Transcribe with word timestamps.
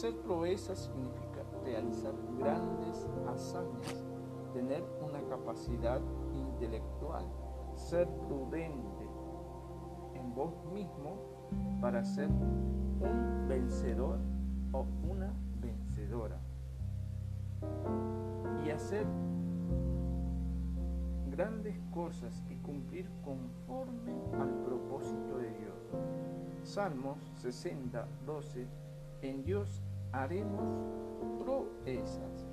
Hacer 0.00 0.16
proezas 0.22 0.78
significa 0.78 1.44
realizar 1.62 2.14
grandes 2.38 3.06
hazañas, 3.28 4.02
tener 4.54 4.82
una 5.06 5.20
capacidad 5.28 6.00
intelectual, 6.32 7.26
ser 7.74 8.08
prudente 8.26 9.04
en 10.14 10.34
vos 10.34 10.54
mismo 10.72 11.18
para 11.82 12.02
ser 12.02 12.30
un 12.30 13.46
vencedor 13.46 14.16
o 14.72 14.86
una 15.06 15.34
vencedora 15.60 16.40
y 18.64 18.70
hacer 18.70 19.04
grandes 21.30 21.78
cosas 21.92 22.42
y 22.48 22.56
cumplir 22.56 23.06
conforme 23.22 24.14
al 24.40 24.48
propósito 24.64 25.36
de 25.36 25.50
Dios. 25.58 25.92
Salmos 26.62 27.18
60, 27.34 28.08
12, 28.24 28.66
en 29.20 29.44
Dios 29.44 29.82
haremos 30.12 30.74
proezas. 31.38 32.46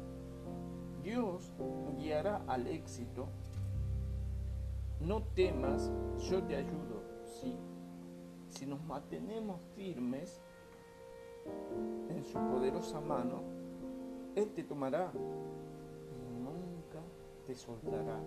Dios 1.03 1.53
guiará 1.97 2.43
al 2.47 2.67
éxito. 2.67 3.27
No 4.99 5.23
temas, 5.35 5.91
yo 6.29 6.43
te 6.43 6.55
ayudo. 6.55 7.03
Sí, 7.23 7.55
si 8.47 8.65
nos 8.65 8.83
mantenemos 8.83 9.61
firmes 9.75 10.41
en 12.09 12.23
su 12.23 12.39
poderosa 12.39 12.99
mano, 12.99 13.41
Él 14.35 14.51
te 14.53 14.63
tomará 14.63 15.11
y 15.13 16.39
nunca 16.39 16.99
te 17.45 17.55
soltará 17.55 18.19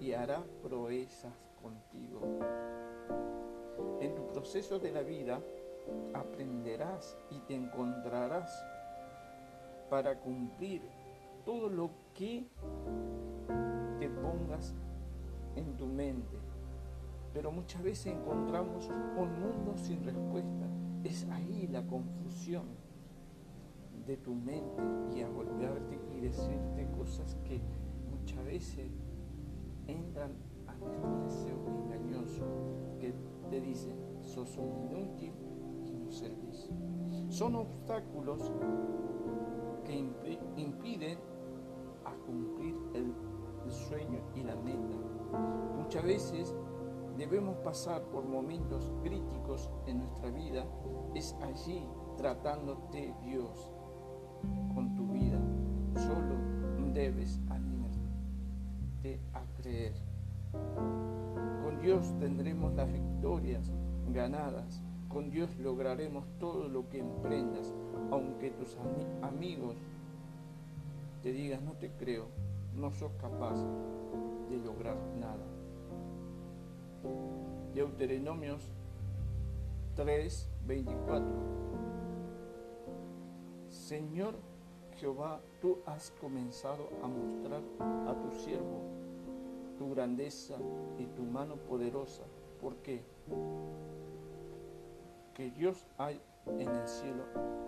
y 0.00 0.12
hará 0.12 0.42
proezas 0.62 1.34
contigo. 1.62 2.20
En 4.00 4.14
tu 4.14 4.26
proceso 4.26 4.78
de 4.78 4.90
la 4.90 5.02
vida 5.02 5.40
aprenderás 6.14 7.16
y 7.30 7.38
te 7.40 7.54
encontrarás 7.54 8.50
para 9.90 10.18
cumplir 10.18 10.82
todo 11.44 11.68
lo 11.68 11.90
que 12.14 12.46
te 13.98 14.08
pongas 14.08 14.74
en 15.54 15.76
tu 15.76 15.86
mente. 15.86 16.36
Pero 17.32 17.52
muchas 17.52 17.82
veces 17.82 18.14
encontramos 18.14 18.88
un 18.88 19.14
mundo 19.14 19.76
sin 19.76 20.02
respuesta. 20.04 20.66
Es 21.04 21.26
ahí 21.30 21.68
la 21.70 21.86
confusión 21.86 22.64
de 24.06 24.16
tu 24.16 24.34
mente 24.34 24.82
y 25.14 25.22
a 25.22 25.28
golpearte 25.28 25.98
y 26.16 26.20
decirte 26.20 26.88
cosas 26.96 27.36
que 27.44 27.60
muchas 28.10 28.44
veces 28.44 28.86
entran 29.86 30.32
a 30.66 30.74
nuestro 30.74 31.22
deseo 31.24 31.58
engañoso 31.66 32.44
que 32.98 33.12
te 33.50 33.60
dicen, 33.60 33.96
sos 34.22 34.56
un 34.56 34.90
inútil 34.90 35.32
servís. 36.16 36.70
Son 37.28 37.54
obstáculos 37.56 38.52
que 39.84 39.96
impiden 40.56 41.18
a 42.04 42.12
cumplir 42.26 42.74
el, 42.94 43.12
el 43.64 43.72
sueño 43.72 44.20
y 44.34 44.42
la 44.42 44.56
meta. 44.56 44.96
Muchas 45.76 46.04
veces 46.04 46.54
debemos 47.16 47.56
pasar 47.58 48.02
por 48.04 48.24
momentos 48.24 48.92
críticos 49.02 49.70
en 49.86 49.98
nuestra 49.98 50.30
vida. 50.30 50.64
Es 51.14 51.34
allí 51.42 51.86
tratándote 52.16 53.14
Dios 53.24 53.72
con 54.74 54.94
tu 54.94 55.06
vida. 55.08 55.40
Solo 55.94 56.56
debes 56.96 57.40
animarte 57.50 59.20
a 59.34 59.42
creer. 59.60 59.94
Con 61.62 61.78
Dios 61.80 62.14
tendremos 62.18 62.72
las 62.74 62.90
victorias 62.90 63.70
ganadas. 64.08 64.82
Con 65.08 65.30
Dios 65.30 65.56
lograremos 65.58 66.24
todo 66.38 66.68
lo 66.68 66.88
que 66.88 66.98
emprendas, 66.98 67.72
aunque 68.10 68.50
tus 68.50 68.76
amigos 69.22 69.76
te 71.22 71.32
digan 71.32 71.64
no 71.64 71.72
te 71.72 71.90
creo, 71.90 72.26
no 72.74 72.92
sos 72.92 73.12
capaz 73.20 73.56
de 74.50 74.58
lograr 74.58 74.96
nada. 75.18 75.46
Deuteronomios 77.74 78.70
3, 79.96 80.48
24. 80.66 81.26
Señor 83.70 84.34
Jehová, 84.98 85.40
tú 85.60 85.78
has 85.86 86.10
comenzado 86.20 86.88
a 87.02 87.06
mostrar 87.06 87.62
a 88.08 88.14
tu 88.20 88.30
siervo 88.38 88.96
tu 89.78 89.90
grandeza 89.90 90.56
y 90.98 91.04
tu 91.06 91.22
mano 91.22 91.56
poderosa. 91.56 92.22
¿Por 92.60 92.76
qué? 92.76 93.02
Que 95.36 95.50
Dios 95.50 95.84
hay 95.98 96.18
en 96.46 96.66
el 96.66 96.88
cielo 96.88 97.24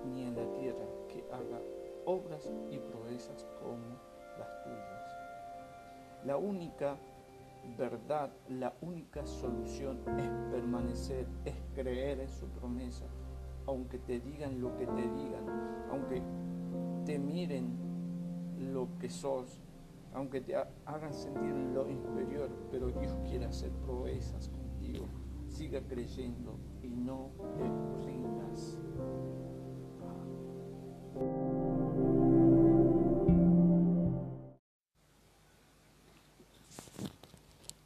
ni 0.07 0.23
en 0.23 0.37
la 0.37 0.55
tierra 0.55 0.87
que 1.07 1.23
haga 1.31 1.61
obras 2.07 2.51
y 2.71 2.79
proezas 2.79 3.47
como 3.61 4.01
las 4.39 4.65
tuyas. 4.65 6.25
La 6.25 6.39
única 6.39 6.97
verdad, 7.77 8.31
la 8.49 8.73
única 8.81 9.27
solución 9.27 9.99
es 10.19 10.31
permanecer, 10.51 11.27
es 11.45 11.57
creer 11.75 12.21
en 12.21 12.31
su 12.31 12.47
promesa, 12.49 13.05
aunque 13.67 13.99
te 13.99 14.19
digan 14.19 14.63
lo 14.63 14.75
que 14.79 14.87
te 14.87 15.03
digan, 15.03 15.45
aunque 15.91 16.23
te 17.05 17.19
miren 17.19 17.77
lo 18.73 18.89
que 18.99 19.11
sos, 19.11 19.61
aunque 20.15 20.41
te 20.41 20.57
hagan 20.57 21.13
sentir 21.13 21.55
lo 21.75 21.87
inferior, 21.87 22.49
pero 22.71 22.89
Dios 22.89 23.15
quiere 23.29 23.45
hacer 23.45 23.71
proezas 23.85 24.49
contigo. 24.49 25.05
Siga 25.59 25.81
creyendo 25.81 26.57
y 26.85 26.87
no 26.87 27.33
te 27.57 28.07
rindas. 28.07 28.79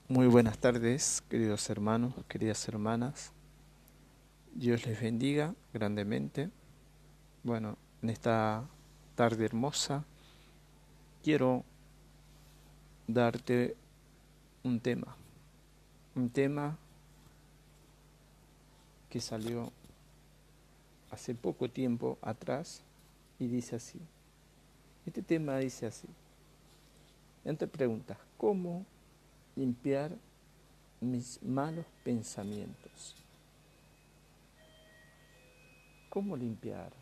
Muy 0.06 0.26
buenas 0.26 0.58
tardes, 0.58 1.22
queridos 1.30 1.70
hermanos, 1.70 2.12
queridas 2.28 2.68
hermanas. 2.68 3.32
Dios 4.52 4.84
les 4.84 5.00
bendiga 5.00 5.54
grandemente. 5.72 6.50
Bueno, 7.42 7.78
en 8.02 8.10
esta 8.10 8.68
tarde 9.14 9.46
hermosa 9.46 10.04
quiero 11.22 11.64
darte 13.06 13.74
un 14.62 14.78
tema, 14.78 15.16
un 16.14 16.28
tema 16.28 16.76
que 19.12 19.20
salió 19.20 19.70
hace 21.10 21.34
poco 21.34 21.68
tiempo 21.68 22.16
atrás 22.22 22.80
y 23.38 23.46
dice 23.46 23.76
así. 23.76 24.00
Este 25.04 25.20
tema 25.20 25.58
dice 25.58 25.84
así. 25.84 26.08
Entonces 27.44 27.76
preguntas, 27.76 28.16
¿cómo 28.38 28.86
limpiar 29.54 30.16
mis 31.02 31.42
malos 31.42 31.84
pensamientos. 32.04 33.16
¿Cómo 36.08 36.34
limpiar 36.34 36.92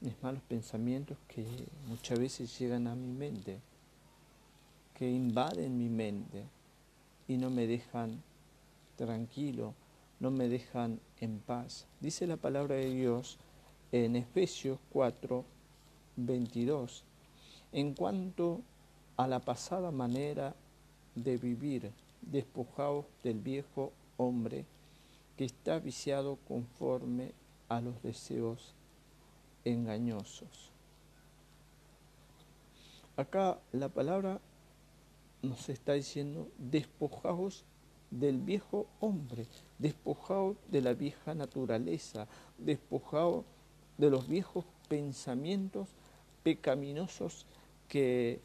mis 0.00 0.14
malos 0.22 0.40
pensamientos 0.48 1.18
que 1.28 1.44
muchas 1.88 2.18
veces 2.18 2.58
llegan 2.58 2.86
a 2.86 2.94
mi 2.94 3.08
mente, 3.08 3.58
que 4.94 5.10
invaden 5.10 5.76
mi 5.76 5.88
mente 5.88 6.44
y 7.26 7.36
no 7.36 7.50
me 7.50 7.66
dejan 7.66 8.22
tranquilo, 8.96 9.74
no 10.24 10.30
me 10.30 10.48
dejan 10.48 11.00
en 11.20 11.38
paz? 11.38 11.86
Dice 12.00 12.26
la 12.26 12.38
palabra 12.38 12.76
de 12.76 12.88
Dios 12.88 13.36
en 13.92 14.16
Efesios 14.16 14.78
4, 14.90 15.44
22. 16.16 17.04
En 17.72 17.92
cuanto 17.92 18.62
a 19.18 19.28
la 19.28 19.40
pasada 19.40 19.90
manera 19.90 20.54
de 21.14 21.36
vivir, 21.36 21.92
despojados 22.22 23.04
del 23.22 23.38
viejo 23.38 23.92
hombre 24.16 24.64
que 25.36 25.44
está 25.44 25.78
viciado 25.78 26.38
conforme 26.48 27.32
a 27.68 27.82
los 27.82 28.02
deseos 28.02 28.72
engañosos. 29.66 30.70
Acá 33.18 33.58
la 33.72 33.90
palabra 33.90 34.40
nos 35.42 35.68
está 35.68 35.92
diciendo 35.92 36.48
despojados 36.56 37.66
del 38.18 38.38
viejo 38.38 38.86
hombre, 39.00 39.46
despojados 39.84 40.56
de 40.70 40.80
la 40.80 40.94
vieja 40.94 41.34
naturaleza, 41.34 42.26
despojados 42.56 43.44
de 43.98 44.08
los 44.08 44.26
viejos 44.26 44.64
pensamientos 44.88 45.88
pecaminosos 46.42 47.44
que 47.86 48.40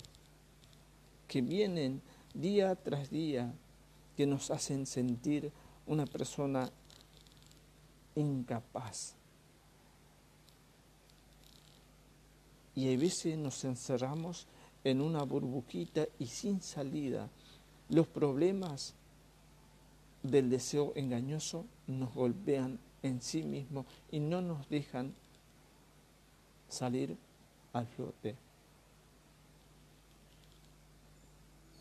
que 1.30 1.42
vienen 1.42 2.02
día 2.34 2.76
tras 2.76 3.10
día, 3.10 3.54
que 4.18 4.26
nos 4.26 4.52
hacen 4.52 4.86
sentir 4.86 5.50
una 5.88 6.06
persona 6.06 6.70
incapaz. 8.16 9.16
y 12.76 12.94
a 12.94 12.98
veces 12.98 13.38
nos 13.38 13.66
encerramos 13.66 14.48
en 14.86 15.02
una 15.02 15.24
burbujita 15.24 16.08
y 16.18 16.28
sin 16.28 16.62
salida. 16.62 17.30
Los 17.90 18.08
problemas 18.08 18.94
del 20.24 20.50
deseo 20.50 20.94
engañoso 20.96 21.66
nos 21.88 22.14
golpean 22.14 22.80
en 23.04 23.22
sí 23.22 23.44
mismos 23.44 23.86
y 24.12 24.20
no 24.20 24.42
nos 24.42 24.68
dejan 24.70 25.14
salir 26.68 27.18
al 27.74 27.88
flote. 27.88 28.36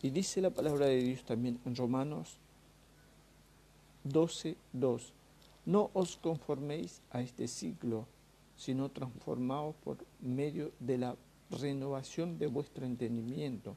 Y 0.00 0.10
dice 0.10 0.40
la 0.40 0.50
palabra 0.50 0.86
de 0.86 1.02
Dios 1.02 1.24
también 1.24 1.58
en 1.64 1.74
Romanos 1.74 2.38
12, 4.04 4.56
2. 4.72 5.12
No 5.66 5.90
os 5.92 6.16
conforméis 6.16 7.02
a 7.10 7.20
este 7.20 7.48
ciclo, 7.48 8.06
sino 8.56 8.90
transformaos 8.90 9.74
por 9.84 9.98
medio 10.20 10.72
de 10.80 10.98
la 10.98 11.16
renovación 11.50 12.38
de 12.38 12.46
vuestro 12.46 12.86
entendimiento, 12.86 13.76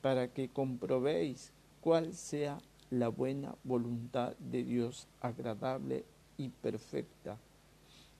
para 0.00 0.28
que 0.28 0.48
comprobéis 0.48 1.52
cuál 1.80 2.14
sea 2.14 2.58
la 2.90 3.08
buena 3.08 3.54
voluntad 3.64 4.36
de 4.38 4.64
Dios 4.64 5.08
agradable 5.20 6.04
y 6.36 6.48
perfecta. 6.48 7.38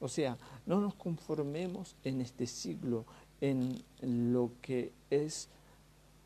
O 0.01 0.09
sea, 0.09 0.37
no 0.67 0.81
nos 0.81 0.95
conformemos 0.95 1.97
en 2.05 2.21
este 2.21 2.47
siglo, 2.47 3.05
en 3.41 3.83
lo 4.01 4.51
que 4.61 4.93
es 5.11 5.49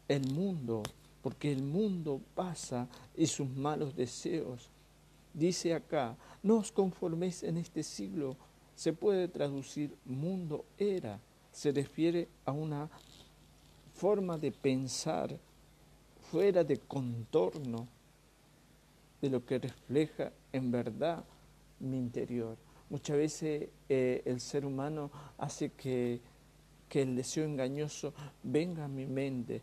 el 0.09 0.33
mundo, 0.33 0.83
porque 1.23 1.53
el 1.53 1.63
mundo 1.63 2.21
pasa 2.35 2.89
y 3.17 3.27
sus 3.27 3.49
malos 3.49 3.95
deseos. 3.95 4.69
Dice 5.33 5.75
acá, 5.75 6.17
no 6.43 6.57
os 6.57 6.73
conforméis 6.73 7.43
en 7.45 7.57
este 7.57 7.83
siglo, 7.83 8.37
se 8.75 8.93
puede 8.93 9.29
traducir 9.29 9.95
mundo 10.05 10.65
era, 10.79 11.21
se 11.53 11.71
refiere 11.71 12.29
a 12.45 12.53
una 12.53 12.89
forma 13.95 14.39
de 14.39 14.51
pensar 14.51 15.39
fuera 16.31 16.65
de 16.65 16.79
contorno 16.79 17.87
de 19.21 19.31
lo 19.31 19.45
que 19.45 19.59
refleja 19.59 20.33
en 20.53 20.71
verdad 20.71 21.25
mi 21.79 21.99
interior. 21.99 22.57
Muchas 22.89 23.17
veces 23.17 23.69
eh, 23.89 24.23
el 24.25 24.41
ser 24.41 24.65
humano 24.65 25.11
hace 25.39 25.71
que, 25.71 26.21
que 26.89 27.03
el 27.03 27.17
deseo 27.17 27.45
engañoso 27.45 28.13
venga 28.43 28.85
a 28.85 28.89
mi 28.89 29.07
mente 29.07 29.63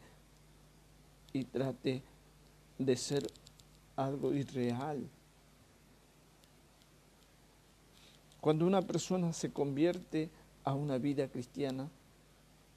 y 1.33 1.43
trate 1.43 2.01
de 2.77 2.95
ser 2.95 3.27
algo 3.95 4.33
irreal. 4.33 5.07
Cuando 8.39 8.65
una 8.65 8.81
persona 8.81 9.33
se 9.33 9.51
convierte 9.51 10.29
a 10.63 10.73
una 10.73 10.97
vida 10.97 11.27
cristiana, 11.27 11.89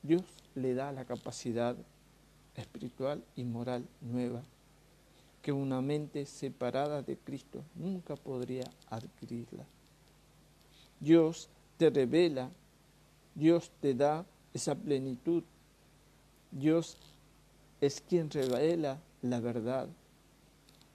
Dios 0.03 0.25
le 0.55 0.75
da 0.75 0.91
la 0.91 1.05
capacidad 1.05 1.77
espiritual 2.57 3.23
y 3.37 3.45
moral 3.45 3.87
nueva 4.01 4.43
que 5.43 5.53
una 5.53 5.81
mente 5.81 6.27
separada 6.27 7.03
de 7.03 7.17
Cristo 7.17 7.63
nunca 7.75 8.17
podría 8.17 8.65
adquirirla. 8.89 9.65
Dios 10.99 11.49
te 11.79 11.89
revela, 11.89 12.51
Dios 13.35 13.71
te 13.81 13.95
da 13.95 14.27
esa 14.53 14.75
plenitud, 14.75 15.43
Dios 16.51 16.97
es 17.81 18.03
quien 18.03 18.31
revela 18.31 18.99
la 19.23 19.41
verdad 19.41 19.89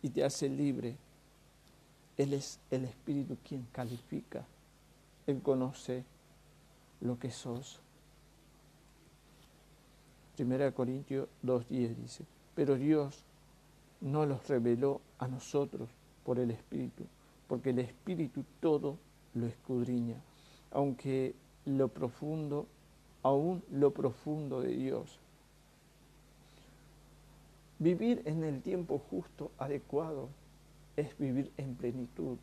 y 0.01 0.09
te 0.09 0.23
hace 0.23 0.47
libre. 0.49 0.95
Él 2.17 2.33
es 2.33 2.59
el 2.69 2.85
Espíritu 2.85 3.37
quien 3.47 3.65
califica, 3.71 4.45
Él 5.25 5.41
conoce 5.41 6.03
lo 7.01 7.17
que 7.17 7.31
sos. 7.31 7.79
Primera 10.35 10.71
Corintios 10.71 11.27
2.10 11.43 11.95
dice, 11.95 12.25
pero 12.53 12.75
Dios 12.75 13.23
no 14.05 14.27
los 14.27 14.47
reveló 14.47 15.01
a 15.17 15.27
nosotros 15.27 15.89
por 16.23 16.37
el 16.37 16.51
Espíritu, 16.51 17.05
porque 17.47 17.71
el 17.71 17.79
Espíritu 17.79 18.45
todo 18.59 18.99
lo 19.33 19.47
escudriña, 19.47 20.21
aunque 20.69 21.33
lo 21.65 21.87
profundo, 21.87 22.67
aún 23.23 23.63
lo 23.71 23.91
profundo 23.91 24.61
de 24.61 24.75
Dios. 24.75 25.19
Vivir 27.79 28.21
en 28.25 28.43
el 28.43 28.61
tiempo 28.61 28.99
justo, 29.09 29.51
adecuado, 29.57 30.29
es 30.95 31.17
vivir 31.17 31.51
en 31.57 31.73
plenitud, 31.73 32.37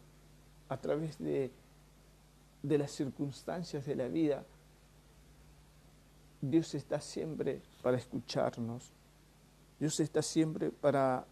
a 0.68 0.76
través 0.78 1.16
de, 1.18 1.52
de 2.64 2.78
las 2.78 2.90
circunstancias 2.90 3.86
de 3.86 3.94
la 3.94 4.08
vida. 4.08 4.44
Dios 6.40 6.74
está 6.74 7.00
siempre 7.00 7.62
para 7.82 7.98
escucharnos. 7.98 8.90
Dios 9.78 10.00
está 10.00 10.22
siempre 10.22 10.70
para 10.70 11.24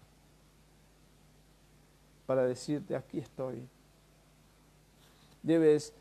para 2.30 2.46
decirte, 2.46 2.94
aquí 2.94 3.18
estoy. 3.18 3.66
Debes 5.42 5.92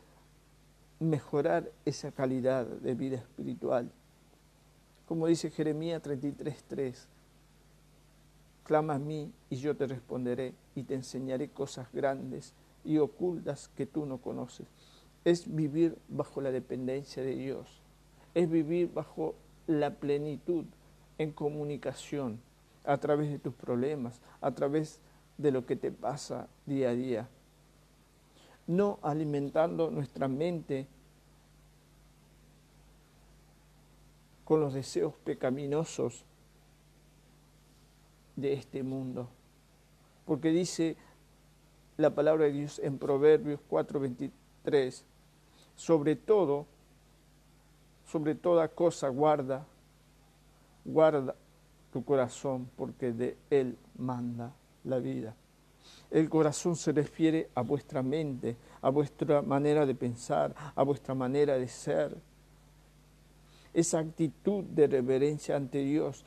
mejorar 1.00 1.68
esa 1.84 2.12
calidad 2.12 2.64
de 2.66 2.94
vida 2.94 3.16
espiritual. 3.16 3.90
Como 5.08 5.26
dice 5.26 5.50
Jeremías 5.50 6.00
33:3, 6.00 7.08
clama 8.62 8.94
a 8.94 8.98
mí 9.00 9.32
y 9.50 9.56
yo 9.56 9.76
te 9.76 9.88
responderé 9.88 10.54
y 10.76 10.84
te 10.84 10.94
enseñaré 10.94 11.48
cosas 11.48 11.92
grandes 11.92 12.54
y 12.84 12.98
ocultas 12.98 13.68
que 13.76 13.86
tú 13.86 14.06
no 14.06 14.18
conoces. 14.18 14.68
Es 15.24 15.52
vivir 15.52 15.98
bajo 16.08 16.40
la 16.40 16.52
dependencia 16.52 17.24
de 17.24 17.34
Dios, 17.34 17.82
es 18.34 18.48
vivir 18.48 18.92
bajo 18.92 19.34
la 19.66 19.96
plenitud 19.96 20.64
en 21.18 21.32
comunicación 21.32 22.38
a 22.84 22.98
través 22.98 23.30
de 23.30 23.40
tus 23.40 23.54
problemas, 23.54 24.20
a 24.40 24.52
través 24.52 25.00
de 25.40 25.50
lo 25.50 25.64
que 25.64 25.74
te 25.74 25.90
pasa 25.90 26.48
día 26.66 26.90
a 26.90 26.94
día. 26.94 27.28
No 28.66 28.98
alimentando 29.02 29.90
nuestra 29.90 30.28
mente 30.28 30.86
con 34.44 34.60
los 34.60 34.74
deseos 34.74 35.14
pecaminosos 35.24 36.24
de 38.36 38.52
este 38.52 38.82
mundo. 38.82 39.28
Porque 40.26 40.50
dice 40.50 40.96
la 41.96 42.10
palabra 42.10 42.44
de 42.44 42.52
Dios 42.52 42.78
en 42.78 42.98
Proverbios 42.98 43.60
4:23, 43.68 45.04
sobre 45.74 46.16
todo, 46.16 46.66
sobre 48.06 48.34
toda 48.34 48.68
cosa 48.68 49.08
guarda, 49.08 49.66
guarda 50.84 51.34
tu 51.92 52.04
corazón, 52.04 52.68
porque 52.76 53.12
de 53.12 53.36
él 53.50 53.76
manda 53.96 54.52
la 54.84 54.98
vida. 54.98 55.34
El 56.10 56.28
corazón 56.28 56.74
se 56.76 56.92
refiere 56.92 57.50
a 57.54 57.62
vuestra 57.62 58.02
mente, 58.02 58.56
a 58.82 58.90
vuestra 58.90 59.42
manera 59.42 59.86
de 59.86 59.94
pensar, 59.94 60.54
a 60.74 60.82
vuestra 60.82 61.14
manera 61.14 61.56
de 61.56 61.68
ser. 61.68 62.16
Esa 63.72 64.00
actitud 64.00 64.64
de 64.64 64.88
reverencia 64.88 65.56
ante 65.56 65.78
Dios 65.78 66.24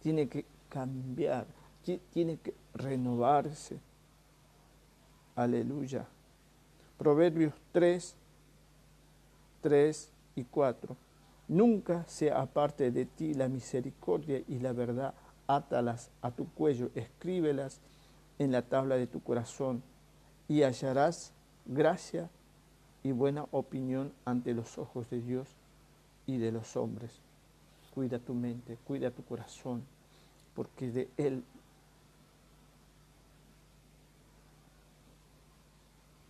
tiene 0.00 0.28
que 0.28 0.44
cambiar, 0.68 1.46
tiene 2.12 2.38
que 2.38 2.54
renovarse. 2.74 3.78
Aleluya. 5.34 6.06
Proverbios 6.96 7.52
3, 7.72 8.14
3 9.62 10.10
y 10.36 10.44
4. 10.44 10.96
Nunca 11.48 12.04
sea 12.06 12.40
aparte 12.40 12.90
de 12.90 13.04
ti 13.04 13.34
la 13.34 13.48
misericordia 13.48 14.40
y 14.46 14.60
la 14.60 14.72
verdad 14.72 15.14
átalas 15.46 16.10
a 16.22 16.30
tu 16.30 16.48
cuello, 16.52 16.90
escríbelas 16.94 17.80
en 18.38 18.52
la 18.52 18.62
tabla 18.62 18.96
de 18.96 19.06
tu 19.06 19.22
corazón 19.22 19.82
y 20.48 20.62
hallarás 20.62 21.32
gracia 21.64 22.30
y 23.02 23.12
buena 23.12 23.46
opinión 23.50 24.12
ante 24.24 24.52
los 24.54 24.78
ojos 24.78 25.08
de 25.10 25.20
Dios 25.20 25.48
y 26.26 26.38
de 26.38 26.52
los 26.52 26.76
hombres. 26.76 27.20
Cuida 27.94 28.18
tu 28.18 28.34
mente, 28.34 28.78
cuida 28.86 29.10
tu 29.10 29.24
corazón, 29.24 29.82
porque 30.54 30.90
de 30.90 31.08
Él 31.16 31.44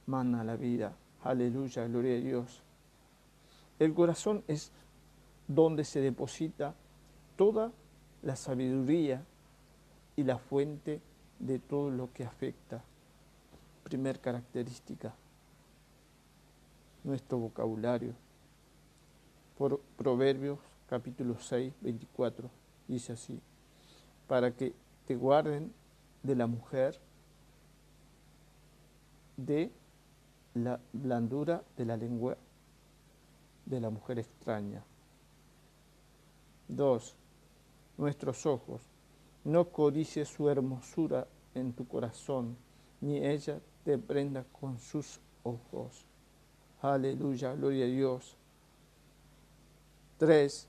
mana 0.06 0.44
la 0.44 0.56
vida. 0.56 0.94
Aleluya, 1.24 1.86
gloria 1.86 2.16
a 2.16 2.20
Dios. 2.20 2.62
El 3.78 3.94
corazón 3.94 4.44
es 4.46 4.70
donde 5.48 5.84
se 5.84 6.00
deposita 6.00 6.74
toda 7.36 7.72
la 8.26 8.34
sabiduría 8.34 9.24
y 10.16 10.24
la 10.24 10.36
fuente 10.36 11.00
de 11.38 11.60
todo 11.60 11.90
lo 11.90 12.12
que 12.12 12.24
afecta. 12.24 12.82
Primer 13.84 14.18
característica, 14.18 15.14
nuestro 17.04 17.38
vocabulario. 17.38 18.14
Por 19.56 19.80
Proverbios 19.96 20.58
capítulo 20.88 21.38
6, 21.38 21.72
24, 21.80 22.50
dice 22.88 23.12
así, 23.12 23.40
para 24.26 24.50
que 24.50 24.74
te 25.06 25.14
guarden 25.14 25.72
de 26.24 26.34
la 26.34 26.48
mujer, 26.48 26.98
de 29.36 29.70
la 30.54 30.80
blandura 30.92 31.62
de 31.76 31.84
la 31.84 31.96
lengua 31.96 32.36
de 33.66 33.80
la 33.80 33.90
mujer 33.90 34.18
extraña. 34.18 34.82
2. 36.66 37.16
Nuestros 37.98 38.46
ojos. 38.46 38.82
No 39.44 39.66
codicie 39.66 40.24
su 40.24 40.48
hermosura 40.50 41.26
en 41.54 41.72
tu 41.72 41.86
corazón, 41.86 42.56
ni 43.00 43.24
ella 43.24 43.60
te 43.84 43.96
prenda 43.96 44.44
con 44.60 44.78
sus 44.78 45.20
ojos. 45.44 46.04
Aleluya, 46.82 47.54
gloria 47.54 47.84
a 47.84 47.88
Dios. 47.88 48.36
3. 50.18 50.68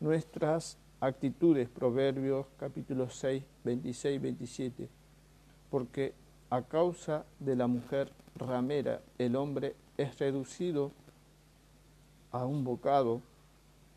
Nuestras 0.00 0.78
actitudes, 1.00 1.68
Proverbios 1.68 2.46
capítulo 2.56 3.10
6, 3.10 3.42
26, 3.64 4.22
27. 4.22 4.88
Porque 5.70 6.14
a 6.50 6.62
causa 6.62 7.24
de 7.40 7.56
la 7.56 7.66
mujer 7.66 8.12
ramera, 8.36 9.02
el 9.18 9.36
hombre 9.36 9.74
es 9.96 10.18
reducido 10.18 10.92
a 12.30 12.44
un 12.46 12.64
bocado 12.64 13.20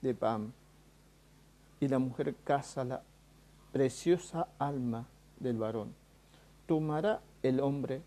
de 0.02 0.14
pan 0.14 0.54
y 1.80 1.88
la 1.88 2.00
mujer 2.00 2.36
caza 2.44 2.84
la 2.84 3.02
preciosa 3.72 4.48
alma 4.58 5.08
del 5.40 5.58
varón. 5.58 5.94
¿Tomará 6.66 7.22
el 7.44 7.60
hombre 7.60 8.02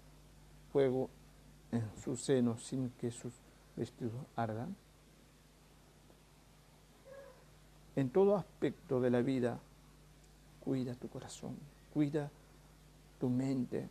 fuego 0.72 1.08
en 1.72 1.84
su 2.02 2.16
seno 2.16 2.58
sin 2.58 2.90
que 2.90 3.10
sus 3.10 3.32
vestidos 3.76 4.26
ardan? 4.36 4.76
En 7.96 8.10
todo 8.10 8.36
aspecto 8.36 9.00
de 9.00 9.10
la 9.10 9.22
vida, 9.22 9.58
cuida 10.64 10.94
tu 10.94 11.08
corazón, 11.08 11.56
cuida 11.92 12.30
tu 13.18 13.28
mente. 13.28 13.88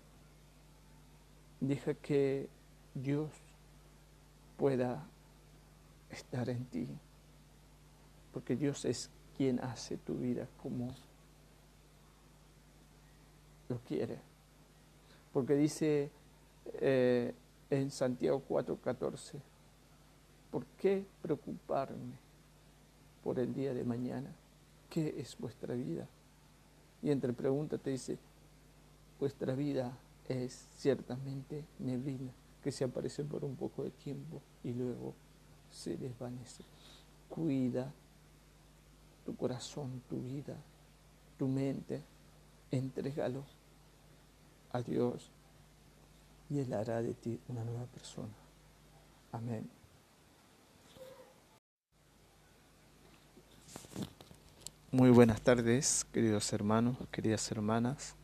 Deja 1.60 1.94
que 1.94 2.50
Dios 2.94 3.30
pueda 4.58 5.06
estar 6.10 6.50
en 6.50 6.66
ti, 6.66 6.88
porque 8.34 8.56
Dios 8.56 8.86
es 8.86 9.10
quien 9.40 9.62
hace 9.62 9.96
tu 9.96 10.16
vida 10.16 10.50
como 10.62 10.94
lo 13.70 13.78
quiere. 13.88 14.18
Porque 15.32 15.56
dice 15.56 16.10
eh, 16.74 17.34
en 17.70 17.90
Santiago 17.90 18.44
4:14, 18.50 19.40
¿por 20.52 20.66
qué 20.78 21.06
preocuparme 21.22 22.18
por 23.24 23.40
el 23.40 23.54
día 23.54 23.74
de 23.74 23.86
mañana? 23.86 24.30
¿Qué 24.90 25.16
es 25.18 25.38
vuestra 25.38 25.74
vida? 25.74 26.06
Y 27.02 27.10
entre 27.10 27.32
preguntas 27.32 27.80
te 27.80 27.92
dice, 27.92 28.18
vuestra 29.22 29.56
vida 29.56 29.98
es 30.28 30.68
ciertamente 30.76 31.64
neblina 31.80 32.34
que 32.62 32.74
se 32.74 32.84
aparece 32.84 33.24
por 33.24 33.46
un 33.46 33.56
poco 33.56 33.86
de 33.86 33.92
tiempo 33.92 34.42
y 34.66 34.74
luego 34.74 35.14
se 35.72 35.96
desvanece. 35.96 36.66
Cuida 37.30 37.94
tu 39.30 39.36
corazón, 39.36 40.02
tu 40.10 40.20
vida, 40.24 40.56
tu 41.38 41.48
mente, 41.48 42.02
entrégalo 42.72 43.44
a 44.72 44.82
Dios 44.82 45.30
y 46.50 46.58
Él 46.58 46.74
hará 46.74 47.04
de 47.04 47.14
ti 47.14 47.40
una 47.48 47.64
nueva 47.64 47.86
persona. 47.86 48.34
Amén. 49.32 49.70
Muy 54.92 55.12
buenas 55.12 55.42
tardes, 55.42 56.08
queridos 56.12 56.52
hermanos, 56.52 56.98
queridas 57.12 57.52
hermanas. 57.52 58.16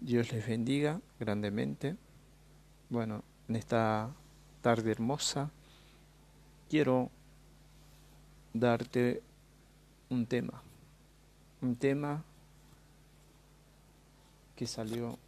Dios 0.00 0.32
les 0.32 0.46
bendiga 0.46 1.02
grandemente. 1.20 1.96
Bueno, 2.88 3.22
en 3.46 3.56
esta 3.56 4.10
tarde 4.62 4.90
hermosa 4.90 5.50
quiero 6.70 7.10
darte 8.54 9.22
un 10.12 10.26
tema, 10.26 10.62
un 11.62 11.74
tema 11.74 12.22
que 14.54 14.66
salió 14.66 15.18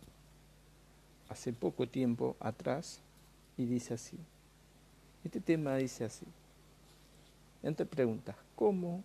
hace 1.31 1.55
poco 1.55 1.88
tiempo 1.88 2.37
atrás 2.38 3.00
y 3.57 3.64
dice 3.64 3.95
así. 3.95 4.19
Este 5.25 5.41
tema 5.41 5.76
dice 5.76 6.05
así. 6.05 6.26
Entre 7.62 7.87
preguntas, 7.87 8.37
¿cómo 8.55 9.03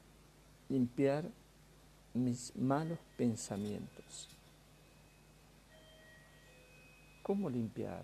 limpiar 0.67 1.23
mis 2.13 2.53
malos 2.57 2.99
pensamientos? 3.15 4.27
¿Cómo 7.23 7.49
limpiar 7.49 8.03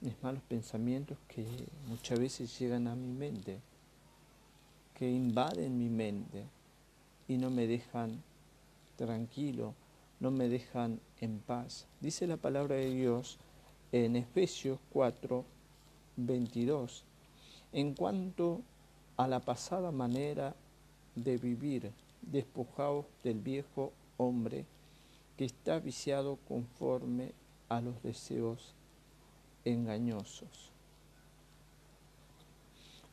mis 0.00 0.20
malos 0.20 0.42
pensamientos 0.48 1.16
que 1.28 1.46
muchas 1.86 2.18
veces 2.18 2.58
llegan 2.58 2.88
a 2.88 2.96
mi 2.96 3.12
mente, 3.12 3.60
que 4.98 5.08
invaden 5.08 5.78
mi 5.78 5.88
mente 5.88 6.44
y 7.28 7.38
no 7.38 7.50
me 7.50 7.68
dejan 7.68 8.20
tranquilo, 8.96 9.74
no 10.18 10.32
me 10.32 10.48
dejan 10.48 10.98
en 11.20 11.38
paz. 11.38 11.86
Dice 12.00 12.26
la 12.26 12.36
palabra 12.36 12.74
de 12.74 12.90
Dios 12.90 13.38
en 13.92 14.16
Efesios 14.16 14.80
4, 14.92 15.44
22, 16.16 17.04
en 17.72 17.94
cuanto 17.94 18.62
a 19.16 19.28
la 19.28 19.38
pasada 19.38 19.92
manera 19.92 20.56
de 21.14 21.36
vivir, 21.36 21.92
despojados 22.22 23.06
del 23.22 23.38
viejo 23.38 23.92
hombre 24.16 24.66
que 25.36 25.44
está 25.44 25.78
viciado 25.78 26.38
conforme 26.48 27.32
a 27.68 27.80
los 27.80 28.02
deseos 28.02 28.74
engañosos. 29.64 30.72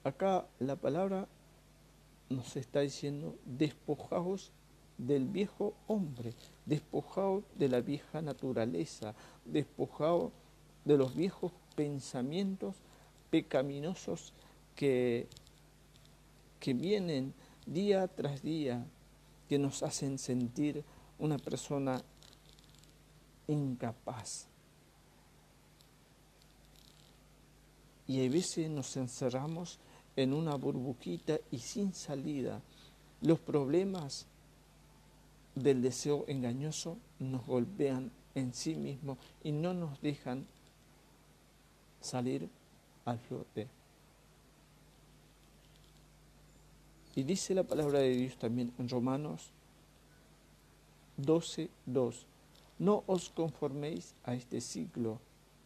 Acá 0.03 0.47
la 0.59 0.75
palabra 0.75 1.27
nos 2.29 2.55
está 2.55 2.81
diciendo 2.81 3.35
despojados 3.45 4.51
del 4.97 5.25
viejo 5.25 5.73
hombre, 5.87 6.33
despojado 6.65 7.43
de 7.55 7.69
la 7.69 7.81
vieja 7.81 8.21
naturaleza, 8.21 9.13
despojado 9.43 10.31
de 10.85 10.97
los 10.97 11.15
viejos 11.15 11.51
pensamientos 11.75 12.75
pecaminosos 13.29 14.33
que, 14.75 15.27
que 16.59 16.73
vienen 16.73 17.33
día 17.65 18.07
tras 18.07 18.41
día, 18.41 18.85
que 19.49 19.59
nos 19.59 19.83
hacen 19.83 20.17
sentir 20.17 20.83
una 21.19 21.37
persona 21.37 22.01
incapaz. 23.47 24.47
Y 28.07 28.25
a 28.25 28.29
veces 28.29 28.69
nos 28.69 28.95
encerramos 28.97 29.79
en 30.15 30.33
una 30.33 30.55
burbujita 30.55 31.39
y 31.51 31.59
sin 31.59 31.93
salida. 31.93 32.61
Los 33.21 33.39
problemas 33.39 34.27
del 35.55 35.81
deseo 35.81 36.25
engañoso 36.27 36.97
nos 37.19 37.45
golpean 37.45 38.11
en 38.35 38.53
sí 38.53 38.75
mismos 38.75 39.17
y 39.43 39.51
no 39.51 39.73
nos 39.73 40.01
dejan 40.01 40.45
salir 42.01 42.49
al 43.05 43.19
flote. 43.19 43.67
Y 47.15 47.23
dice 47.23 47.55
la 47.55 47.63
palabra 47.63 47.99
de 47.99 48.09
Dios 48.09 48.37
también 48.37 48.73
en 48.77 48.89
Romanos 48.89 49.51
12, 51.17 51.69
2. 51.85 52.25
No 52.79 53.03
os 53.07 53.29
conforméis 53.29 54.13
a 54.25 54.33
este 54.33 54.59
siglo, 54.59 55.19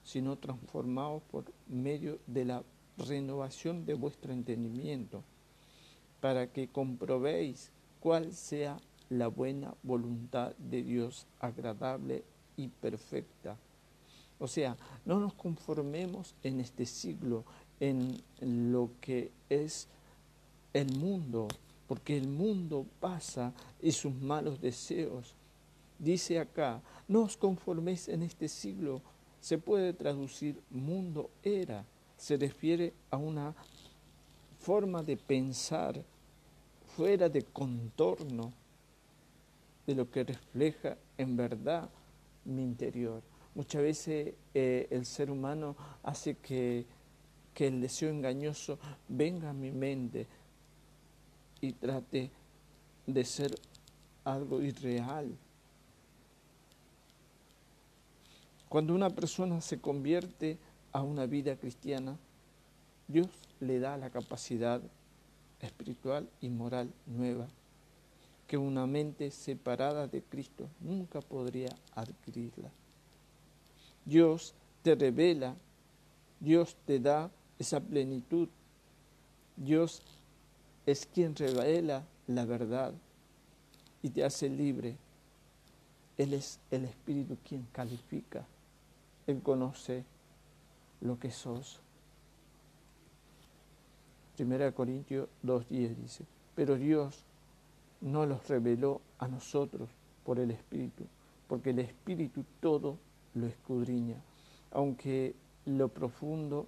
sino 0.03 0.37
transformaos 0.37 1.23
por 1.31 1.45
medio 1.67 2.19
de 2.27 2.45
la 2.45 2.63
renovación 3.07 3.85
de 3.85 3.93
vuestro 3.95 4.33
entendimiento, 4.33 5.23
para 6.21 6.47
que 6.47 6.67
comprobéis 6.67 7.71
cuál 7.99 8.33
sea 8.33 8.77
la 9.09 9.27
buena 9.27 9.73
voluntad 9.83 10.53
de 10.57 10.83
Dios 10.83 11.25
agradable 11.39 12.23
y 12.57 12.67
perfecta. 12.67 13.57
O 14.37 14.47
sea, 14.47 14.77
no 15.05 15.19
nos 15.19 15.33
conformemos 15.33 16.35
en 16.43 16.59
este 16.59 16.85
siglo, 16.85 17.43
en 17.79 18.21
lo 18.39 18.91
que 19.01 19.31
es 19.49 19.87
el 20.73 20.93
mundo, 20.97 21.47
porque 21.87 22.17
el 22.17 22.27
mundo 22.27 22.85
pasa 22.99 23.53
y 23.81 23.91
sus 23.91 24.13
malos 24.13 24.61
deseos. 24.61 25.33
Dice 25.97 26.39
acá, 26.39 26.81
no 27.07 27.23
os 27.23 27.35
conforméis 27.35 28.07
en 28.07 28.23
este 28.23 28.47
siglo, 28.47 29.01
se 29.41 29.57
puede 29.57 29.93
traducir 29.93 30.61
mundo 30.69 31.29
era, 31.43 31.85
se 32.19 32.35
refiere 32.35 32.93
a 33.09 33.17
una 33.17 33.55
forma 34.59 35.01
de 35.01 35.15
pensar 35.15 36.03
fuera 36.95 37.29
de 37.29 37.43
contorno 37.43 38.51
de 39.87 39.95
lo 39.95 40.11
que 40.11 40.25
refleja 40.25 40.97
en 41.17 41.37
verdad 41.37 41.89
mi 42.43 42.61
interior. 42.61 43.23
Muchas 43.55 43.81
veces 43.81 44.33
eh, 44.53 44.87
el 44.91 45.05
ser 45.05 45.31
humano 45.31 45.77
hace 46.03 46.35
que, 46.35 46.85
que 47.53 47.67
el 47.67 47.79
deseo 47.79 48.09
engañoso 48.09 48.77
venga 49.07 49.51
a 49.51 49.53
mi 49.53 49.71
mente 49.71 50.27
y 51.61 51.71
trate 51.71 52.31
de 53.07 53.25
ser 53.25 53.55
algo 54.25 54.61
irreal. 54.61 55.33
Cuando 58.67 58.93
una 58.93 59.09
persona 59.09 59.61
se 59.61 59.79
convierte 59.79 60.59
a 60.91 61.01
una 61.01 61.25
vida 61.25 61.55
cristiana, 61.55 62.17
Dios 63.07 63.27
le 63.59 63.79
da 63.79 63.97
la 63.97 64.09
capacidad 64.09 64.81
espiritual 65.61 66.29
y 66.41 66.49
moral 66.49 66.91
nueva 67.05 67.47
que 68.47 68.57
una 68.57 68.87
mente 68.87 69.29
separada 69.29 70.07
de 70.07 70.23
Cristo 70.23 70.67
nunca 70.79 71.21
podría 71.21 71.69
adquirirla. 71.93 72.71
Dios 74.05 74.55
te 74.81 74.95
revela, 74.95 75.55
Dios 76.39 76.75
te 76.87 76.99
da 76.99 77.29
esa 77.59 77.79
plenitud, 77.79 78.49
Dios 79.55 80.01
es 80.87 81.05
quien 81.05 81.35
revela 81.35 82.03
la 82.25 82.45
verdad 82.45 82.93
y 84.01 84.09
te 84.09 84.23
hace 84.23 84.49
libre. 84.49 84.97
Él 86.17 86.33
es 86.33 86.59
el 86.71 86.85
Espíritu 86.85 87.37
quien 87.47 87.67
califica, 87.71 88.47
Él 89.27 89.41
conoce 89.43 90.03
lo 91.01 91.19
que 91.19 91.31
sos. 91.31 91.81
1 94.37 94.73
Corintios 94.73 95.27
2.10 95.43 95.95
dice, 95.95 96.25
pero 96.55 96.77
Dios 96.77 97.25
no 98.01 98.25
los 98.25 98.47
reveló 98.47 99.01
a 99.17 99.27
nosotros 99.27 99.89
por 100.23 100.39
el 100.39 100.51
Espíritu, 100.51 101.05
porque 101.47 101.71
el 101.71 101.79
Espíritu 101.79 102.45
todo 102.61 102.97
lo 103.33 103.47
escudriña, 103.47 104.15
aunque 104.71 105.35
lo 105.65 105.89
profundo, 105.89 106.67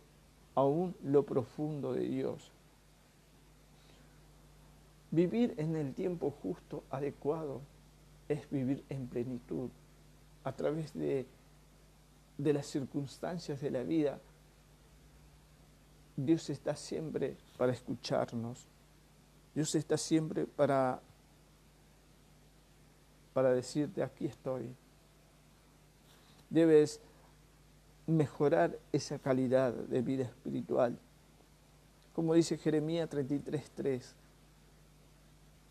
aún 0.55 0.95
lo 1.03 1.23
profundo 1.23 1.93
de 1.93 2.07
Dios. 2.07 2.51
Vivir 5.11 5.53
en 5.57 5.75
el 5.75 5.93
tiempo 5.93 6.33
justo, 6.41 6.83
adecuado, 6.89 7.61
es 8.29 8.49
vivir 8.49 8.83
en 8.89 9.07
plenitud, 9.07 9.69
a 10.43 10.53
través 10.53 10.93
de, 10.93 11.25
de 12.41 12.53
las 12.53 12.67
circunstancias 12.67 13.61
de 13.61 13.71
la 13.71 13.83
vida. 13.83 14.19
Dios 16.15 16.49
está 16.49 16.75
siempre 16.75 17.37
para 17.57 17.71
escucharnos. 17.71 18.67
Dios 19.53 19.75
está 19.75 19.97
siempre 19.97 20.45
para 20.45 21.01
para 23.33 23.53
decirte, 23.53 24.03
aquí 24.03 24.25
estoy. 24.25 24.75
Debes 26.49 26.99
mejorar 28.07 28.77
esa 28.91 29.19
calidad 29.19 29.73
de 29.73 30.01
vida 30.01 30.23
espiritual. 30.23 30.97
Como 32.13 32.33
dice 32.33 32.57
Jeremías 32.57 33.09
33:3, 33.09 34.13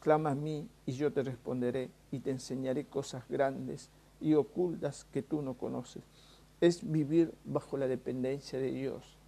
clama 0.00 0.31
a 0.31 0.35
mí 0.35 0.67
y 0.87 0.93
yo 0.93 1.12
te 1.12 1.23
responderé 1.23 1.91
y 2.11 2.21
te 2.21 2.31
enseñaré 2.31 2.87
cosas 2.87 3.29
grandes 3.29 3.91
y 4.21 4.35
ocultas 4.35 5.05
que 5.12 5.23
tú 5.23 5.43
no 5.43 5.55
conoces. 5.55 6.03
Es 6.61 6.90
vivir 6.90 7.33
bajo 7.45 7.76
la 7.76 7.88
dependencia 7.88 8.59
de 8.59 8.71
Dios, 8.71 9.19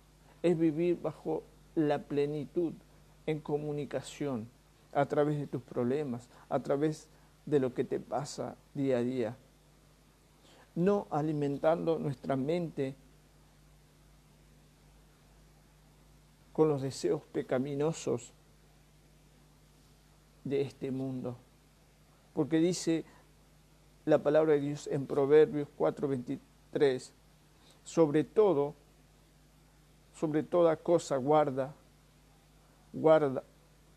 es 0.42 0.58
vivir 0.58 1.00
bajo 1.00 1.42
la 1.74 2.02
plenitud 2.02 2.74
en 3.26 3.40
comunicación 3.40 4.48
a 4.92 5.06
través 5.06 5.38
de 5.38 5.46
tus 5.46 5.62
problemas, 5.62 6.28
a 6.48 6.60
través 6.60 7.08
de 7.46 7.60
lo 7.60 7.74
que 7.74 7.84
te 7.84 8.00
pasa 8.00 8.56
día 8.74 8.98
a 8.98 9.02
día. 9.02 9.36
No 10.74 11.06
alimentando 11.10 11.98
nuestra 11.98 12.36
mente 12.36 12.94
con 16.52 16.68
los 16.68 16.82
deseos 16.82 17.22
pecaminosos 17.32 18.32
de 20.44 20.62
este 20.62 20.90
mundo. 20.90 21.36
Porque 22.34 22.58
dice 22.58 23.04
la 24.04 24.22
palabra 24.22 24.54
de 24.54 24.60
Dios 24.60 24.86
en 24.88 25.06
Proverbios 25.06 25.68
4:23, 25.78 27.12
sobre 27.84 28.24
todo, 28.24 28.74
sobre 30.14 30.42
toda 30.42 30.76
cosa 30.76 31.16
guarda, 31.16 31.74
guarda 32.92 33.42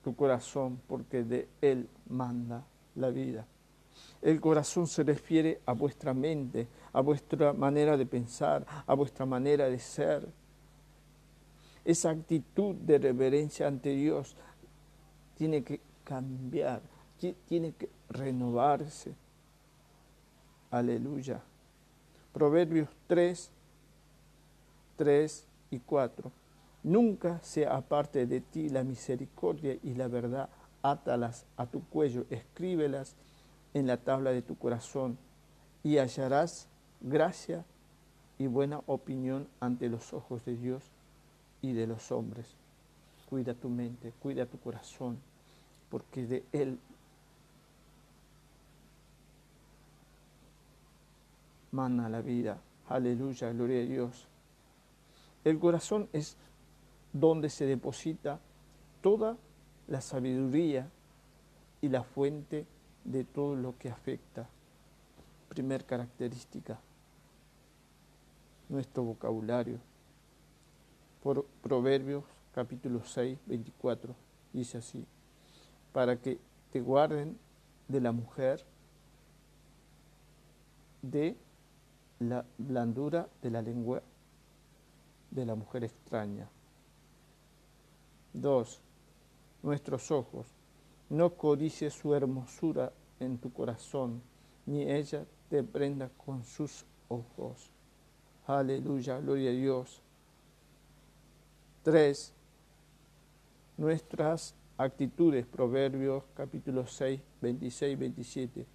tu 0.03 0.15
corazón, 0.15 0.81
porque 0.87 1.23
de 1.23 1.47
él 1.61 1.89
manda 2.07 2.63
la 2.95 3.09
vida. 3.09 3.45
El 4.21 4.41
corazón 4.41 4.87
se 4.87 5.03
refiere 5.03 5.61
a 5.65 5.73
vuestra 5.73 6.13
mente, 6.13 6.67
a 6.93 7.01
vuestra 7.01 7.53
manera 7.53 7.97
de 7.97 8.05
pensar, 8.05 8.65
a 8.85 8.93
vuestra 8.93 9.25
manera 9.25 9.69
de 9.69 9.79
ser. 9.79 10.27
Esa 11.83 12.09
actitud 12.09 12.75
de 12.75 12.97
reverencia 12.97 13.67
ante 13.67 13.89
Dios 13.89 14.35
tiene 15.35 15.63
que 15.63 15.79
cambiar, 16.03 16.81
tiene 17.47 17.73
que 17.73 17.89
renovarse. 18.09 19.13
Aleluya. 20.71 21.41
Proverbios 22.33 22.89
3, 23.07 23.51
3 24.95 25.47
y 25.71 25.79
4. 25.79 26.31
Nunca 26.83 27.39
sea 27.41 27.75
aparte 27.75 28.27
de 28.27 28.41
ti 28.41 28.69
la 28.69 28.83
misericordia 28.83 29.77
y 29.81 29.95
la 29.95 30.07
verdad 30.07 30.49
átalas 30.83 31.45
a 31.57 31.65
tu 31.65 31.83
cuello, 31.85 32.25
escríbelas 32.29 33.15
en 33.73 33.87
la 33.87 33.97
tabla 33.97 34.31
de 34.31 34.41
tu 34.41 34.55
corazón 34.55 35.17
y 35.83 35.97
hallarás 35.97 36.67
gracia 37.01 37.65
y 38.37 38.47
buena 38.47 38.81
opinión 38.85 39.47
ante 39.59 39.89
los 39.89 40.13
ojos 40.13 40.45
de 40.45 40.55
Dios 40.55 40.83
y 41.61 41.73
de 41.73 41.87
los 41.87 42.11
hombres. 42.11 42.47
Cuida 43.29 43.53
tu 43.53 43.69
mente, 43.69 44.13
cuida 44.21 44.45
tu 44.45 44.59
corazón, 44.59 45.17
porque 45.89 46.27
de 46.27 46.43
Él 46.51 46.77
mana 51.71 52.09
la 52.09 52.21
vida. 52.21 52.59
Aleluya, 52.87 53.51
gloria 53.51 53.81
a 53.81 53.85
Dios. 53.85 54.27
El 55.45 55.59
corazón 55.59 56.09
es 56.11 56.37
donde 57.13 57.49
se 57.51 57.65
deposita 57.65 58.39
toda 59.01 59.37
la 59.87 60.01
sabiduría 60.01 60.89
y 61.81 61.89
la 61.89 62.03
fuente 62.03 62.65
de 63.03 63.23
todo 63.23 63.55
lo 63.55 63.77
que 63.77 63.89
afecta. 63.89 64.49
Primer 65.47 65.85
característica, 65.85 66.79
nuestro 68.69 69.03
vocabulario. 69.03 69.77
Por 71.21 71.45
Proverbios 71.61 72.23
capítulo 72.51 73.03
6, 73.05 73.37
24, 73.45 74.15
dice 74.51 74.79
así, 74.79 75.05
para 75.93 76.17
que 76.17 76.39
te 76.71 76.81
guarden 76.81 77.37
de 77.87 78.01
la 78.01 78.11
mujer, 78.11 78.65
de 81.03 81.35
la 82.19 82.45
blandura 82.57 83.29
de 83.43 83.51
la 83.51 83.61
lengua 83.61 84.01
de 85.31 85.45
la 85.45 85.55
mujer 85.55 85.83
extraña. 85.83 86.49
Dos, 88.33 88.81
nuestros 89.63 90.11
ojos. 90.11 90.47
No 91.09 91.35
codicie 91.35 91.89
su 91.89 92.15
hermosura 92.15 92.91
en 93.19 93.37
tu 93.37 93.53
corazón, 93.53 94.21
ni 94.65 94.89
ella 94.89 95.25
te 95.49 95.63
prenda 95.63 96.09
con 96.09 96.43
sus 96.43 96.85
ojos. 97.07 97.71
Aleluya, 98.47 99.19
gloria 99.19 99.51
a 99.51 99.53
Dios. 99.53 100.01
Tres, 101.83 102.33
nuestras 103.77 104.55
actitudes, 104.77 105.45
Proverbios 105.45 106.23
capítulo 106.35 106.87
6, 106.87 107.21
26, 107.41 107.99
27. 107.99 108.65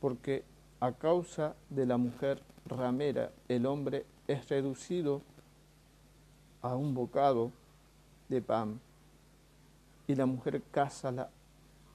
Porque 0.00 0.44
a 0.80 0.92
causa 0.92 1.56
de 1.68 1.86
la 1.86 1.96
mujer 1.96 2.42
ramera, 2.66 3.32
el 3.48 3.66
hombre 3.66 4.06
es 4.26 4.48
reducido 4.48 5.22
a 6.62 6.74
un 6.74 6.94
bocado 6.94 7.52
de 8.28 8.42
pan 8.42 8.80
y 10.06 10.14
la 10.14 10.26
mujer 10.26 10.62
casa 10.70 11.12
la 11.12 11.30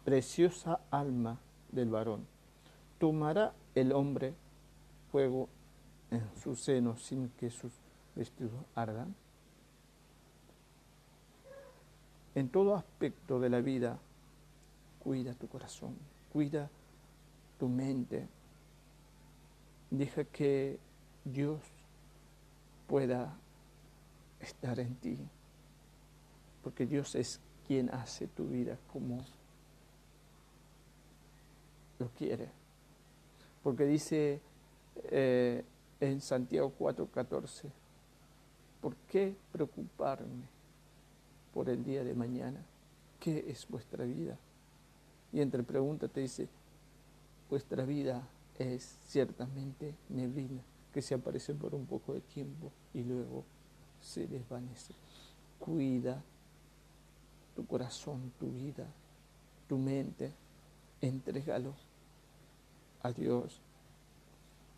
preciosa 0.03 0.79
alma 0.91 1.39
del 1.71 1.89
varón. 1.89 2.25
¿Tomará 2.99 3.53
el 3.75 3.91
hombre 3.91 4.33
fuego 5.11 5.49
en 6.11 6.23
su 6.41 6.55
seno 6.55 6.97
sin 6.97 7.29
que 7.29 7.49
sus 7.49 7.71
vestidos 8.15 8.53
ardan? 8.75 9.15
En 12.35 12.49
todo 12.49 12.75
aspecto 12.75 13.39
de 13.39 13.49
la 13.49 13.61
vida, 13.61 13.99
cuida 14.99 15.33
tu 15.33 15.47
corazón, 15.47 15.95
cuida 16.31 16.69
tu 17.59 17.67
mente. 17.67 18.27
Deja 19.91 20.23
que 20.23 20.79
Dios 21.25 21.59
pueda 22.87 23.37
estar 24.43 24.79
en 24.79 24.95
ti, 24.95 25.17
porque 26.63 26.85
Dios 26.85 27.15
es 27.15 27.39
quien 27.67 27.89
hace 27.89 28.27
tu 28.27 28.47
vida 28.47 28.77
como 28.91 29.23
lo 31.99 32.09
quiere. 32.09 32.49
Porque 33.63 33.85
dice 33.85 34.41
eh, 35.05 35.63
en 35.99 36.21
Santiago 36.21 36.73
4:14, 36.77 37.69
¿por 38.81 38.95
qué 39.07 39.35
preocuparme 39.51 40.47
por 41.53 41.69
el 41.69 41.83
día 41.83 42.03
de 42.03 42.13
mañana? 42.13 42.63
¿Qué 43.19 43.45
es 43.47 43.67
vuestra 43.67 44.03
vida? 44.03 44.37
Y 45.31 45.41
entre 45.41 45.63
preguntas 45.63 46.11
te 46.11 46.19
dice, 46.19 46.47
vuestra 47.49 47.85
vida 47.85 48.27
es 48.59 48.97
ciertamente 49.07 49.95
neblina 50.09 50.61
que 50.93 51.01
se 51.01 51.15
aparece 51.15 51.55
por 51.55 51.73
un 51.73 51.85
poco 51.85 52.13
de 52.13 52.21
tiempo 52.21 52.71
y 52.93 53.03
luego 53.03 53.43
se 54.03 54.27
desvanece. 54.27 54.93
Cuida 55.57 56.21
tu 57.55 57.65
corazón, 57.65 58.33
tu 58.39 58.51
vida, 58.51 58.85
tu 59.67 59.77
mente, 59.77 60.31
entrégalo 61.01 61.73
a 63.01 63.11
Dios 63.11 63.59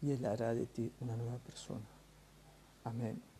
y 0.02 0.12
Él 0.12 0.26
hará 0.26 0.54
de 0.54 0.66
ti 0.66 0.92
una 1.02 1.16
nueva 1.16 1.38
persona. 1.40 1.86
Amén. 2.84 3.35